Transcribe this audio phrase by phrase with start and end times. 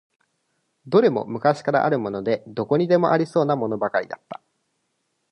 [0.87, 4.41] どれも昔からあるもので、どこにでもありそうなものばかりだった。